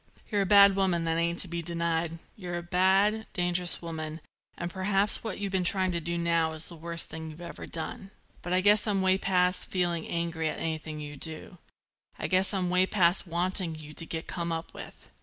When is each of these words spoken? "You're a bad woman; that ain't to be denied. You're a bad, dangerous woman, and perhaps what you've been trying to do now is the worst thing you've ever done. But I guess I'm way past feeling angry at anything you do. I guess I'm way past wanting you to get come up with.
"You're 0.31 0.41
a 0.41 0.47
bad 0.47 0.75
woman; 0.75 1.03
that 1.03 1.19
ain't 1.19 1.37
to 1.45 1.47
be 1.47 1.61
denied. 1.61 2.17
You're 2.35 2.57
a 2.57 2.63
bad, 2.63 3.27
dangerous 3.33 3.83
woman, 3.83 4.19
and 4.57 4.71
perhaps 4.73 5.23
what 5.23 5.37
you've 5.37 5.51
been 5.51 5.63
trying 5.63 5.91
to 5.91 6.01
do 6.01 6.17
now 6.17 6.53
is 6.53 6.67
the 6.69 6.75
worst 6.75 7.07
thing 7.11 7.29
you've 7.29 7.39
ever 7.39 7.67
done. 7.67 8.09
But 8.41 8.51
I 8.51 8.61
guess 8.61 8.87
I'm 8.87 9.03
way 9.03 9.19
past 9.19 9.67
feeling 9.67 10.07
angry 10.07 10.49
at 10.49 10.57
anything 10.57 10.99
you 10.99 11.17
do. 11.17 11.59
I 12.17 12.25
guess 12.25 12.51
I'm 12.51 12.71
way 12.71 12.87
past 12.87 13.27
wanting 13.27 13.75
you 13.75 13.93
to 13.93 14.05
get 14.07 14.25
come 14.25 14.51
up 14.51 14.73
with. 14.73 15.07